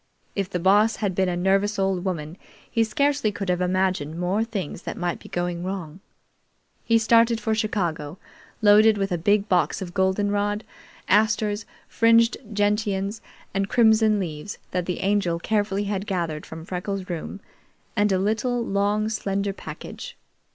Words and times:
If 0.35 0.49
the 0.49 0.57
Boss 0.57 0.95
had 0.95 1.13
been 1.13 1.29
a 1.29 1.37
nervous 1.37 1.77
old 1.77 2.03
woman, 2.03 2.35
he 2.67 2.83
scarcely 2.83 3.31
could 3.31 3.49
have 3.49 3.61
imagined 3.61 4.17
more 4.19 4.43
things 4.43 4.81
that 4.81 4.97
might 4.97 5.19
be 5.19 5.29
going 5.29 5.63
wrong. 5.63 5.99
He 6.83 6.97
started 6.97 7.39
for 7.39 7.53
Chicago, 7.53 8.17
loaded 8.63 8.97
with 8.97 9.11
a 9.11 9.17
big 9.19 9.47
box 9.47 9.79
of 9.79 9.93
goldenrod, 9.93 10.63
asters, 11.07 11.67
fringed 11.87 12.35
gentians, 12.51 13.21
and 13.53 13.69
crimson 13.69 14.19
leaves, 14.19 14.57
that 14.71 14.87
the 14.87 15.01
Angel 15.01 15.37
carefully 15.37 15.83
had 15.83 16.07
gathered 16.07 16.47
from 16.47 16.65
Freckles' 16.65 17.07
room, 17.07 17.39
and 17.95 18.11
a 18.11 18.17
little, 18.17 18.65
long 18.65 19.07
slender 19.07 19.53
package. 19.53 20.17